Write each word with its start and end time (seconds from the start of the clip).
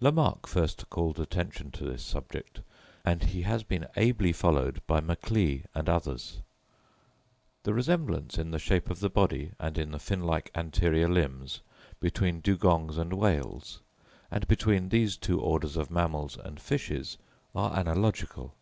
Lamarck 0.00 0.46
first 0.46 0.88
called 0.90 1.18
attention 1.18 1.72
to 1.72 1.82
this 1.84 2.04
subject, 2.04 2.60
and 3.04 3.20
he 3.20 3.42
has 3.42 3.64
been 3.64 3.88
ably 3.96 4.32
followed 4.32 4.80
by 4.86 5.00
Macleay 5.00 5.64
and 5.74 5.88
others. 5.88 6.38
The 7.64 7.74
resemblance 7.74 8.38
in 8.38 8.52
the 8.52 8.60
shape 8.60 8.90
of 8.90 9.00
the 9.00 9.10
body 9.10 9.50
and 9.58 9.76
in 9.76 9.90
the 9.90 9.98
fin 9.98 10.22
like 10.22 10.52
anterior 10.54 11.08
limbs 11.08 11.62
between 11.98 12.40
dugongs 12.42 12.96
and 12.96 13.12
whales, 13.12 13.80
and 14.30 14.46
between 14.46 14.88
these 14.88 15.16
two 15.16 15.40
orders 15.40 15.76
of 15.76 15.90
mammals 15.90 16.36
and 16.36 16.60
fishes, 16.60 17.18
are 17.52 17.74
analogical. 17.76 18.54